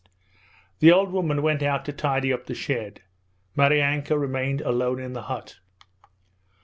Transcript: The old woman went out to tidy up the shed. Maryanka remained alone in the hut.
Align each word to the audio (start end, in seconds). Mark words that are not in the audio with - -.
The 0.79 0.91
old 0.91 1.11
woman 1.11 1.43
went 1.43 1.61
out 1.61 1.85
to 1.85 1.93
tidy 1.93 2.33
up 2.33 2.47
the 2.47 2.55
shed. 2.55 3.01
Maryanka 3.55 4.19
remained 4.19 4.61
alone 4.61 4.99
in 4.99 5.13
the 5.13 5.21
hut. 5.29 5.59